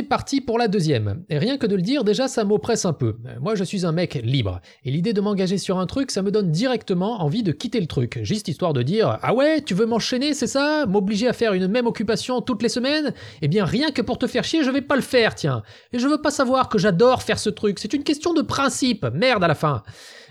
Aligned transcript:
c'est 0.00 0.06
parti 0.06 0.40
pour 0.40 0.56
la 0.56 0.66
deuxième. 0.66 1.24
Et 1.28 1.36
rien 1.36 1.58
que 1.58 1.66
de 1.66 1.76
le 1.76 1.82
dire, 1.82 2.04
déjà, 2.04 2.26
ça 2.26 2.42
m'oppresse 2.42 2.86
un 2.86 2.94
peu. 2.94 3.16
Moi, 3.38 3.54
je 3.54 3.64
suis 3.64 3.84
un 3.84 3.92
mec 3.92 4.18
libre. 4.24 4.62
Et 4.82 4.90
l'idée 4.90 5.12
de 5.12 5.20
m'engager 5.20 5.58
sur 5.58 5.78
un 5.78 5.84
truc, 5.84 6.10
ça 6.10 6.22
me 6.22 6.30
donne 6.30 6.50
directement 6.50 7.20
envie 7.20 7.42
de 7.42 7.52
quitter 7.52 7.80
le 7.80 7.86
truc. 7.86 8.18
Juste 8.22 8.48
histoire 8.48 8.72
de 8.72 8.80
dire 8.80 9.18
Ah 9.20 9.34
ouais, 9.34 9.60
tu 9.60 9.74
veux 9.74 9.84
m'enchaîner, 9.84 10.32
c'est 10.32 10.46
ça? 10.46 10.86
M'obliger 10.86 11.28
à 11.28 11.34
faire 11.34 11.52
une 11.52 11.66
même 11.66 11.86
occupation 11.86 12.40
toutes 12.40 12.62
les 12.62 12.70
semaines? 12.70 13.12
Eh 13.42 13.48
bien, 13.48 13.66
rien 13.66 13.90
que 13.90 14.00
pour 14.00 14.16
te 14.16 14.26
faire 14.26 14.42
chier, 14.42 14.64
je 14.64 14.70
vais 14.70 14.80
pas 14.80 14.96
le 14.96 15.02
faire, 15.02 15.34
tiens. 15.34 15.62
Et 15.92 15.98
je 15.98 16.08
veux 16.08 16.22
pas 16.22 16.30
savoir 16.30 16.70
que 16.70 16.78
j'adore 16.78 17.22
faire 17.22 17.38
ce 17.38 17.50
truc. 17.50 17.78
C'est 17.78 17.92
une 17.92 18.02
question 18.02 18.32
de 18.32 18.40
principe. 18.40 19.06
Merde 19.12 19.44
à 19.44 19.48
la 19.48 19.54
fin. 19.54 19.82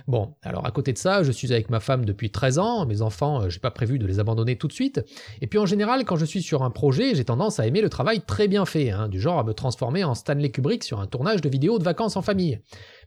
Bon, 0.10 0.34
alors 0.42 0.66
à 0.66 0.72
côté 0.72 0.92
de 0.92 0.98
ça, 0.98 1.22
je 1.22 1.32
suis 1.32 1.54
avec 1.54 1.70
ma 1.70 1.80
femme 1.80 2.04
depuis 2.04 2.32
13 2.32 2.58
ans, 2.58 2.88
mes 2.88 3.04
enfants, 3.04 3.44
euh, 3.44 3.50
j'ai 3.50 3.60
pas 3.60 3.70
prévu 3.70 4.00
de 4.00 4.08
les 4.08 4.20
abandonner 4.20 4.56
tout 4.56 4.68
de 4.68 4.74
suite. 4.74 5.06
Et 5.40 5.46
puis 5.46 5.60
en 5.60 5.68
général, 5.68 6.04
quand 6.04 6.16
je 6.16 6.26
suis 6.26 6.42
sur 6.42 6.64
un 6.64 6.72
projet, 6.72 7.14
j'ai 7.14 7.26
tendance 7.26 7.60
à 7.60 7.68
aimer 7.68 7.80
le 7.80 7.90
travail 7.90 8.22
très 8.22 8.48
bien 8.48 8.66
fait, 8.66 8.90
hein, 8.90 9.08
du 9.08 9.22
genre 9.22 9.38
à 9.38 9.44
me 9.44 9.54
transformer 9.54 10.04
en 10.04 10.16
Stanley 10.16 10.50
Kubrick 10.50 10.84
sur 10.84 11.00
un 11.00 11.06
tournage 11.06 11.42
de 11.42 11.50
vidéos 11.50 11.78
de 11.78 11.84
vacances 11.84 12.18
en 12.18 12.24
famille. 12.24 12.60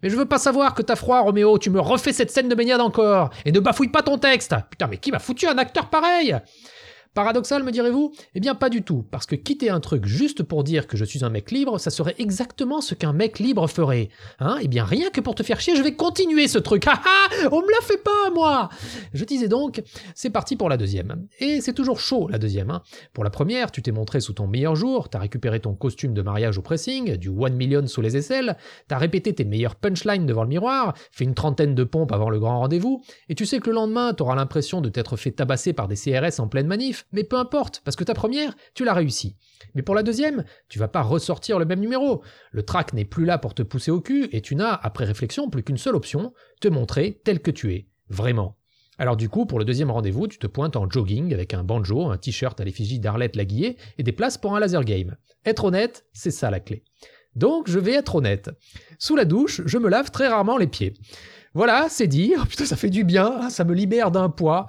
Mais 0.05 0.10
je 0.10 0.16
veux 0.16 0.27
pas 0.27 0.38
savoir 0.38 0.74
que 0.74 0.83
t'as 0.83 0.95
froid, 0.95 1.19
Roméo, 1.23 1.59
tu 1.59 1.70
me 1.70 1.80
refais 1.80 2.12
cette 2.12 2.30
scène 2.30 2.48
de 2.48 2.55
baignade 2.55 2.80
encore, 2.80 3.30
et 3.45 3.51
ne 3.51 3.59
bafouille 3.59 3.88
pas 3.88 4.02
ton 4.02 4.16
texte 4.16 4.55
Putain, 4.71 4.87
mais 4.87 4.98
qui 4.98 5.10
m'a 5.10 5.19
foutu 5.19 5.48
un 5.48 5.59
acteur 5.59 5.91
pareil? 5.91 6.37
Paradoxal, 7.15 7.62
me 7.62 7.73
direz-vous? 7.73 8.15
Eh 8.34 8.41
bien 8.41 8.55
pas 8.55 8.71
du 8.71 8.83
tout, 8.83 9.05
parce 9.11 9.27
que 9.27 9.37
quitter 9.37 9.69
un 9.69 9.80
truc 9.80 10.07
juste 10.07 10.43
pour 10.43 10.65
dire 10.65 10.87
que 10.87 10.97
je 10.97 11.05
suis 11.05 11.27
un 11.27 11.29
mec 11.29 11.51
libre, 11.51 11.79
ça 11.79 11.91
serait 11.91 12.15
exactement 12.19 12.80
ce 12.80 12.95
qu'un 12.95 13.12
mec 13.12 13.38
libre 13.38 13.69
ferait. 13.69 14.09
Hein? 14.41 14.57
Eh 14.62 14.69
bien 14.69 14.83
rien 14.83 15.11
que 15.11 15.21
pour 15.21 15.35
te 15.35 15.43
faire 15.43 15.61
chier, 15.61 15.77
je 15.77 15.83
vais 15.83 15.95
continuer 15.95 16.48
ce 16.48 16.59
truc. 16.59 16.85
Ah 16.95 17.01
ah 17.05 17.48
On 17.51 17.61
me 17.61 17.71
la 17.71 17.80
fait 17.83 18.02
pas, 18.02 18.30
moi 18.35 18.69
Je 19.12 19.25
disais 19.25 19.48
donc, 19.48 19.83
c'est 20.15 20.30
parti 20.30 20.57
pour 20.57 20.69
la 20.69 20.77
deuxième. 20.77 21.27
Et 21.38 21.61
c'est 21.61 21.73
toujours 21.73 22.01
chaud, 22.01 22.29
la 22.30 22.38
deuxième. 22.38 22.71
Hein. 22.71 22.83
Pour 23.13 23.24
la 23.24 23.30
première, 23.30 23.71
tu 23.71 23.83
t'es 23.83 23.93
montré 23.93 24.21
sous 24.21 24.33
ton 24.33 24.46
meilleur 24.46 24.74
jour, 24.74 25.09
t'as 25.09 25.18
récupéré 25.18 25.60
ton 25.60 25.74
costume 25.74 26.15
de 26.15 26.23
mariage 26.23 26.59
au 26.59 26.63
pressing, 26.63 27.16
du 27.16 27.29
one 27.29 27.55
million 27.55 27.87
sous 27.87 28.01
les 28.01 28.16
aisselles, 28.16 28.57
t'as 28.88 28.99
répété 28.99 29.35
tes 29.35 29.45
meilleures 29.45 29.77
punchlines 29.77 30.27
devant 30.27 30.43
le 30.43 30.49
miroir, 30.49 30.95
fait 31.10 31.24
une 31.24 31.35
trentaine 31.35 31.74
de 31.74 31.85
pompes 31.85 32.13
avant 32.13 32.30
le 32.30 32.38
grand 32.38 32.60
rendez-vous, 32.60 33.02
et 33.29 33.35
tu 33.35 33.46
sais 33.46 33.59
que 33.59 33.68
le 33.68 33.74
lendemain, 33.74 34.15
t'auras 34.15 34.35
l'impression 34.35 34.80
de 34.80 34.88
t'être 34.88 35.16
fait 35.16 35.33
tabasser 35.33 35.73
par 35.73 35.88
des 35.88 35.96
CRS 35.96 36.40
en 36.40 36.49
pleine 36.49 36.66
manif, 36.66 37.02
mais 37.11 37.25
peu 37.25 37.37
importe, 37.37 37.83
parce 37.85 37.97
que 37.97 38.05
ta 38.05 38.15
première, 38.15 38.55
tu 38.75 38.85
l'as 38.85 38.95
réussi. 38.95 39.37
Mais 39.75 39.83
pour 39.83 39.95
la 39.95 40.03
deuxième, 40.03 40.45
tu 40.69 40.79
vas 40.79 40.89
pas 40.89 41.03
ressortir 41.03 41.59
le 41.59 41.65
même 41.65 41.81
numéro. 41.81 42.23
Le 42.51 42.63
track 42.63 42.93
n'est 42.93 43.05
plus 43.05 43.25
là 43.25 43.39
pour 43.39 43.55
te 43.55 43.63
pousser 43.63 43.91
au 43.91 44.01
cul, 44.01 44.29
et 44.33 44.41
tu 44.41 44.55
n'as, 44.55 44.75
après 44.75 45.05
réflexion, 45.05 45.51
plus 45.51 45.63
qu'une 45.63 45.79
seule 45.79 45.97
option, 45.97 46.33
te 46.61 46.69
montrer 46.69 47.21
tel 47.25 47.41
que 47.41 47.51
tu 47.51 47.75
es. 47.75 47.89
Vraiment. 48.09 48.57
Alors 48.99 49.17
du 49.17 49.29
coup, 49.29 49.47
pour 49.47 49.59
le 49.59 49.65
deuxième 49.65 49.91
rendez-vous, 49.91 50.29
tu 50.29 50.39
te 50.39 50.47
pointes 50.47 50.77
en 50.77 50.89
jogging 50.89 51.33
avec 51.33 51.55
un 51.55 51.65
banjo, 51.65 52.11
un 52.11 52.19
t-shirt 52.19 52.61
à 52.61 52.65
l'effigie 52.65 53.01
d'Arlette 53.01 53.37
Laguillet 53.37 53.77
et 53.99 54.03
des 54.03 54.13
places 54.13 54.39
pour 54.39 54.55
un 54.55 54.61
laser 54.61 54.85
game. 54.85 55.17
Être 55.45 55.65
honnête, 55.65 56.05
c'est 56.13 56.30
ça 56.30 56.51
la 56.51 56.61
clé. 56.61 56.85
Donc 57.35 57.69
je 57.69 57.79
vais 57.79 57.95
être 57.95 58.17
honnête. 58.17 58.51
Sous 58.99 59.17
la 59.17 59.25
douche, 59.25 59.63
je 59.65 59.79
me 59.79 59.89
lave 59.89 60.11
très 60.11 60.29
rarement 60.29 60.59
les 60.59 60.67
pieds. 60.67 60.93
Voilà, 61.55 61.89
c'est 61.91 62.07
dit. 62.07 62.33
Oh, 62.41 62.45
putain, 62.47 62.65
ça 62.65 62.77
fait 62.77 62.89
du 62.89 63.05
bien, 63.05 63.41
hein, 63.43 63.51
ça 63.51 63.65
me 63.65 63.75
libère 63.75 64.11
d'un 64.11 64.31
poids. 64.31 64.67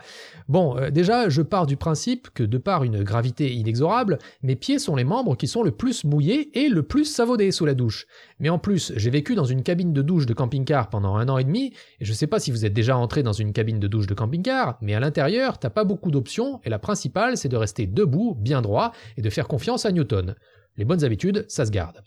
Bon, 0.50 0.78
euh, 0.78 0.90
déjà, 0.90 1.30
je 1.30 1.42
pars 1.42 1.66
du 1.66 1.78
principe 1.78 2.28
que 2.34 2.44
de 2.44 2.58
par 2.58 2.84
une 2.84 3.04
gravité 3.04 3.54
inexorable, 3.54 4.20
mes 4.42 4.58
pieds 4.58 4.80
sont 4.80 4.98
les 4.98 5.06
membres 5.06 5.38
qui 5.38 5.48
sont 5.48 5.64
le 5.64 5.72
plus 5.72 6.04
mouillés 6.04 6.50
et 6.60 6.68
le 6.68 6.84
plus 6.84 7.06
savaudés 7.06 7.52
sous 7.52 7.66
la 7.66 7.74
douche. 7.74 8.06
Mais 8.40 8.50
en 8.50 8.60
plus, 8.60 8.92
j'ai 8.98 9.10
vécu 9.10 9.34
dans 9.34 9.46
une 9.46 9.64
cabine 9.64 9.94
de 9.94 10.02
douche 10.02 10.26
de 10.26 10.34
camping-car 10.34 10.90
pendant 10.90 11.16
un 11.16 11.30
an 11.30 11.38
et 11.38 11.46
demi, 11.46 11.72
et 12.02 12.06
je 12.06 12.12
sais 12.12 12.28
pas 12.28 12.42
si 12.42 12.52
vous 12.52 12.66
êtes 12.66 12.74
déjà 12.74 12.98
entré 12.98 13.24
dans 13.24 13.32
une 13.32 13.54
cabine 13.54 13.80
de 13.80 13.88
douche 13.88 14.08
de 14.08 14.14
camping-car, 14.14 14.78
mais 14.82 14.94
à 14.94 15.00
l'intérieur, 15.00 15.60
t'as 15.60 15.70
pas 15.70 15.86
beaucoup 15.86 16.12
d'options, 16.12 16.60
et 16.66 16.70
la 16.70 16.80
principale, 16.80 17.38
c'est 17.38 17.48
de 17.48 17.56
rester 17.56 17.88
debout, 17.88 18.36
bien 18.36 18.62
droit, 18.62 18.92
et 19.16 19.22
de 19.22 19.30
faire 19.30 19.48
confiance 19.48 19.86
à 19.86 19.92
Newton. 19.94 20.36
Les 20.76 20.84
bonnes 20.84 21.06
habitudes, 21.06 21.46
ça 21.48 21.66
se 21.66 21.72
garde. 21.72 22.04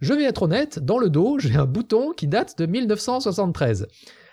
Je 0.00 0.14
vais 0.14 0.22
être 0.24 0.42
honnête, 0.42 0.78
dans 0.78 0.98
le 0.98 1.10
dos, 1.10 1.40
j'ai 1.40 1.56
un 1.56 1.66
bouton 1.66 2.12
qui 2.12 2.28
date 2.28 2.56
de 2.56 2.66
1973. 2.66 3.88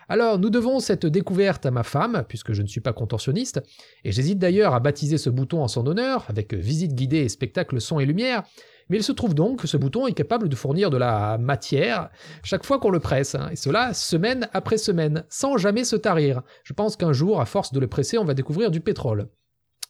Alors, 0.08 0.38
nous 0.38 0.52
devons 0.52 0.80
cette 0.80 1.08
découverte 1.08 1.66
à 1.66 1.72
ma 1.72 1.82
femme, 1.82 2.24
puisque 2.28 2.54
je 2.54 2.62
ne 2.62 2.68
suis 2.68 2.82
pas 2.82 2.94
contorsionniste, 2.94 3.64
et 4.04 4.12
j'hésite 4.12 4.38
d'ailleurs 4.38 4.76
à 4.76 4.80
baptiser 4.80 5.18
ce 5.18 5.32
bouton 5.32 5.64
en 5.64 5.68
son 5.68 5.88
honneur, 5.88 6.26
avec 6.28 6.54
visite 6.54 6.94
guidée 6.94 7.22
et 7.22 7.30
spectacle 7.30 7.82
son 7.82 8.00
et 8.00 8.06
lumière, 8.06 8.44
mais 8.90 8.98
il 8.98 9.04
se 9.04 9.12
trouve 9.12 9.34
donc 9.34 9.62
que 9.62 9.68
ce 9.68 9.78
bouton 9.78 10.06
est 10.06 10.14
capable 10.14 10.50
de 10.50 10.56
fournir 10.56 10.92
de 10.92 10.98
la 10.98 11.40
matière 11.40 12.12
chaque 12.44 12.64
fois 12.64 12.78
qu'on 12.78 12.92
le 12.92 13.00
presse, 13.00 13.34
hein, 13.34 13.50
et 13.52 13.56
cela 13.56 13.96
semaine 13.96 14.48
après 14.54 14.78
semaine, 14.78 15.24
sans 15.30 15.58
jamais 15.58 15.84
se 15.84 15.96
tarir. 15.96 16.44
Je 16.64 16.74
pense 16.74 16.96
qu'un 16.96 17.12
jour, 17.12 17.42
à 17.42 17.46
force 17.46 17.74
de 17.74 17.80
le 17.80 17.88
presser, 17.88 18.20
on 18.20 18.26
va 18.26 18.36
découvrir 18.36 18.70
du 18.70 18.82
pétrole. 18.82 19.30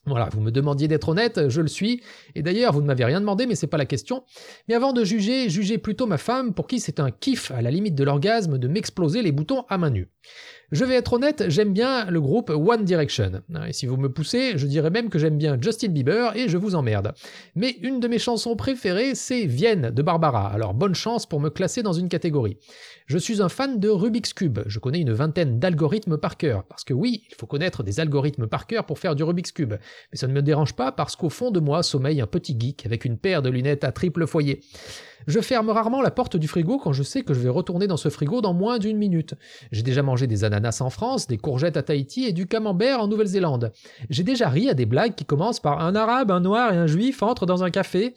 Voilà, 0.07 0.29
vous 0.31 0.41
me 0.41 0.51
demandiez 0.51 0.87
d'être 0.87 1.09
honnête, 1.09 1.49
je 1.49 1.61
le 1.61 1.67
suis, 1.67 2.01
et 2.35 2.43
d'ailleurs 2.43 2.73
vous 2.73 2.81
ne 2.81 2.85
m'avez 2.85 3.05
rien 3.05 3.19
demandé, 3.19 3.47
mais 3.47 3.55
c'est 3.55 3.65
pas 3.65 3.77
la 3.77 3.85
question. 3.85 4.23
Mais 4.67 4.75
avant 4.75 4.93
de 4.93 5.03
juger, 5.03 5.49
jugez 5.49 5.79
plutôt 5.79 6.05
ma 6.05 6.19
femme, 6.19 6.53
pour 6.53 6.67
qui 6.67 6.79
c'est 6.79 6.99
un 6.99 7.09
kiff 7.09 7.49
à 7.49 7.61
la 7.63 7.71
limite 7.71 7.95
de 7.95 8.03
l'orgasme 8.03 8.59
de 8.59 8.67
m'exploser 8.67 9.23
les 9.23 9.31
boutons 9.31 9.65
à 9.67 9.79
main 9.79 9.89
nue. 9.89 10.09
Je 10.71 10.83
vais 10.83 10.95
être 10.95 11.13
honnête, 11.13 11.45
j'aime 11.47 11.73
bien 11.73 12.09
le 12.09 12.19
groupe 12.19 12.49
One 12.49 12.85
Direction. 12.85 13.43
Et 13.67 13.73
si 13.73 13.85
vous 13.85 13.97
me 13.97 14.09
poussez, 14.09 14.57
je 14.57 14.65
dirais 14.65 14.89
même 14.89 15.09
que 15.09 15.19
j'aime 15.19 15.37
bien 15.37 15.57
Justin 15.61 15.89
Bieber 15.89 16.35
et 16.35 16.49
je 16.49 16.57
vous 16.57 16.73
emmerde. 16.73 17.13
Mais 17.55 17.77
une 17.81 17.99
de 17.99 18.07
mes 18.07 18.17
chansons 18.17 18.55
préférées, 18.55 19.13
c'est 19.13 19.45
Vienne 19.45 19.91
de 19.91 20.01
Barbara, 20.01 20.47
alors 20.51 20.73
bonne 20.73 20.95
chance 20.95 21.27
pour 21.27 21.39
me 21.39 21.49
classer 21.49 21.83
dans 21.83 21.93
une 21.93 22.09
catégorie. 22.09 22.57
Je 23.05 23.19
suis 23.19 23.43
un 23.43 23.49
fan 23.49 23.79
de 23.79 23.89
Rubik's 23.89 24.33
Cube, 24.33 24.59
je 24.65 24.79
connais 24.79 25.01
une 25.01 25.13
vingtaine 25.13 25.59
d'algorithmes 25.59 26.17
par 26.17 26.35
cœur, 26.35 26.63
parce 26.63 26.83
que 26.83 26.95
oui, 26.95 27.23
il 27.29 27.35
faut 27.35 27.45
connaître 27.45 27.83
des 27.83 27.99
algorithmes 27.99 28.47
par 28.47 28.65
cœur 28.65 28.87
pour 28.87 28.97
faire 28.97 29.15
du 29.15 29.21
Rubik's 29.21 29.51
Cube, 29.51 29.75
mais 30.11 30.17
ça 30.17 30.27
ne 30.27 30.33
me 30.33 30.41
dérange 30.41 30.73
pas 30.73 30.91
parce 30.91 31.15
qu'au 31.15 31.29
fond 31.29 31.51
de 31.51 31.59
moi 31.59 31.83
sommeille 31.83 32.21
un 32.21 32.27
petit 32.27 32.55
geek 32.59 32.85
avec 32.85 33.05
une 33.05 33.17
paire 33.17 33.41
de 33.41 33.49
lunettes 33.49 33.83
à 33.83 33.91
triple 33.91 34.27
foyer. 34.27 34.61
Je 35.27 35.39
ferme 35.39 35.69
rarement 35.69 36.03
la 36.03 36.11
porte 36.11 36.37
du 36.37 36.47
frigo 36.47 36.77
quand 36.77 36.93
je 36.93 37.01
sais 37.01 37.23
que 37.23 37.33
je 37.33 37.39
vais 37.39 37.49
retourner 37.49 37.87
dans 37.87 37.97
ce 37.97 38.09
frigo 38.09 38.41
dans 38.41 38.53
moins 38.53 38.77
d'une 38.77 38.97
minute. 38.97 39.33
J'ai 39.71 39.81
déjà 39.81 40.03
mangé 40.03 40.27
des 40.27 40.43
ananas 40.43 40.81
en 40.81 40.91
France, 40.91 41.25
des 41.25 41.37
courgettes 41.37 41.77
à 41.77 41.83
Tahiti 41.83 42.25
et 42.25 42.31
du 42.31 42.45
camembert 42.45 43.01
en 43.01 43.07
Nouvelle-Zélande. 43.07 43.71
J'ai 44.11 44.23
déjà 44.23 44.49
ri 44.49 44.69
à 44.69 44.75
des 44.75 44.85
blagues 44.85 45.15
qui 45.15 45.25
commencent 45.25 45.59
par 45.59 45.83
un 45.83 45.95
arabe, 45.95 46.29
un 46.29 46.41
noir 46.41 46.73
et 46.73 46.77
un 46.77 46.85
juif 46.85 47.23
entrent 47.23 47.47
dans 47.47 47.63
un 47.63 47.71
café. 47.71 48.13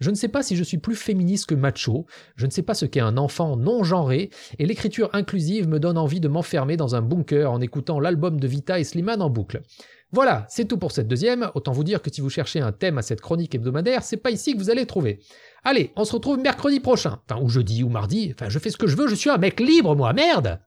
Je 0.00 0.10
ne 0.10 0.16
sais 0.16 0.28
pas 0.28 0.42
si 0.42 0.56
je 0.56 0.64
suis 0.64 0.78
plus 0.78 0.96
féministe 0.96 1.46
que 1.46 1.54
macho, 1.54 2.06
je 2.34 2.46
ne 2.46 2.50
sais 2.50 2.62
pas 2.62 2.74
ce 2.74 2.86
qu'est 2.86 3.00
un 3.00 3.18
enfant 3.18 3.56
non 3.56 3.84
genré, 3.84 4.30
et 4.58 4.66
l'écriture 4.66 5.10
inclusive 5.12 5.68
me 5.68 5.78
donne 5.78 5.98
envie 5.98 6.20
de 6.20 6.28
m'enfermer 6.28 6.76
dans 6.76 6.96
un 6.96 7.02
bunker 7.02 7.52
en 7.52 7.60
écoutant 7.60 8.00
l'album 8.00 8.40
de 8.40 8.48
Vita 8.48 8.80
et 8.80 8.84
Slimane 8.84 9.22
en 9.22 9.30
boucle. 9.30 9.62
Voilà, 10.10 10.46
c'est 10.48 10.64
tout 10.64 10.78
pour 10.78 10.92
cette 10.92 11.06
deuxième. 11.06 11.50
Autant 11.54 11.72
vous 11.72 11.84
dire 11.84 12.00
que 12.00 12.10
si 12.12 12.22
vous 12.22 12.30
cherchez 12.30 12.60
un 12.60 12.72
thème 12.72 12.96
à 12.96 13.02
cette 13.02 13.20
chronique 13.20 13.54
hebdomadaire, 13.54 14.02
c'est 14.02 14.16
pas 14.16 14.30
ici 14.30 14.54
que 14.54 14.58
vous 14.58 14.70
allez 14.70 14.86
trouver. 14.86 15.20
Allez, 15.64 15.92
on 15.96 16.04
se 16.04 16.12
retrouve 16.12 16.38
mercredi 16.38 16.80
prochain. 16.80 17.20
Enfin, 17.28 17.42
ou 17.42 17.48
jeudi 17.50 17.82
ou 17.82 17.90
mardi. 17.90 18.32
Enfin, 18.34 18.48
je 18.48 18.58
fais 18.58 18.70
ce 18.70 18.78
que 18.78 18.86
je 18.86 18.96
veux, 18.96 19.08
je 19.08 19.14
suis 19.14 19.28
un 19.28 19.36
mec 19.36 19.60
libre, 19.60 19.94
moi, 19.94 20.14
merde! 20.14 20.58